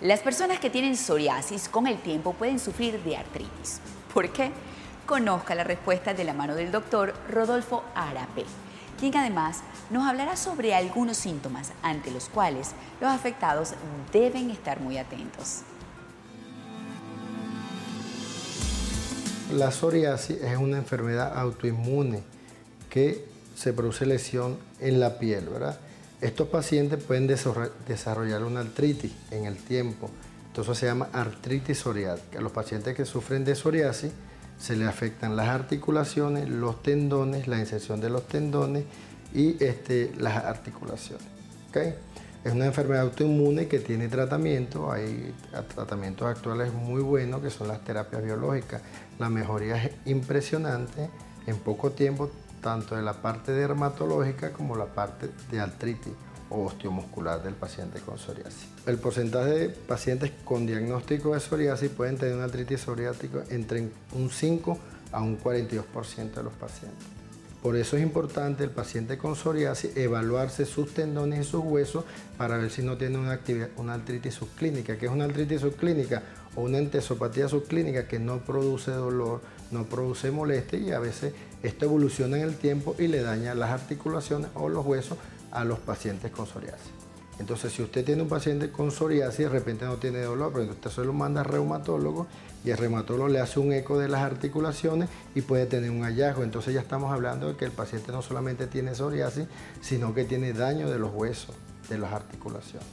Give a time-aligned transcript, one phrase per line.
[0.00, 3.80] Las personas que tienen psoriasis con el tiempo pueden sufrir de artritis.
[4.14, 4.50] ¿Por qué?
[5.04, 8.46] Conozca la respuesta de la mano del doctor Rodolfo Arape,
[8.98, 9.58] quien además
[9.90, 13.74] nos hablará sobre algunos síntomas ante los cuales los afectados
[14.10, 15.64] deben estar muy atentos.
[19.52, 22.22] La psoriasis es una enfermedad autoinmune
[22.88, 25.78] que se produce lesión en la piel, ¿verdad?
[26.20, 30.10] Estos pacientes pueden desarrollar una artritis en el tiempo.
[30.48, 32.38] Entonces se llama artritis psoriática.
[32.38, 34.12] A los pacientes que sufren de psoriasis
[34.58, 38.84] se les afectan las articulaciones, los tendones, la inserción de los tendones
[39.34, 41.24] y este, las articulaciones.
[42.44, 44.92] Es una enfermedad autoinmune que tiene tratamiento.
[44.92, 45.34] Hay
[45.74, 48.82] tratamientos actuales muy buenos que son las terapias biológicas.
[49.18, 51.08] La mejoría es impresionante.
[51.46, 56.12] En poco tiempo tanto de la parte dermatológica como la parte de artritis
[56.50, 58.66] o osteomuscular del paciente con psoriasis.
[58.86, 64.30] El porcentaje de pacientes con diagnóstico de psoriasis pueden tener una artritis psoriática entre un
[64.30, 64.78] 5
[65.12, 67.19] a un 42% de los pacientes.
[67.62, 72.04] Por eso es importante el paciente con psoriasis evaluarse sus tendones y sus huesos
[72.38, 73.38] para ver si no tiene una,
[73.76, 74.96] una artritis subclínica.
[74.96, 76.22] que es una artritis subclínica?
[76.56, 81.84] O una entesopatía subclínica que no produce dolor, no produce molestia y a veces esto
[81.84, 85.18] evoluciona en el tiempo y le daña las articulaciones o los huesos
[85.52, 87.09] a los pacientes con psoriasis.
[87.40, 90.90] Entonces, si usted tiene un paciente con psoriasis de repente no tiene dolor, pero usted
[90.90, 92.26] se lo manda al reumatólogo
[92.62, 96.42] y el reumatólogo le hace un eco de las articulaciones y puede tener un hallazgo.
[96.42, 99.46] Entonces ya estamos hablando de que el paciente no solamente tiene psoriasis,
[99.80, 101.56] sino que tiene daño de los huesos,
[101.88, 102.86] de las articulaciones.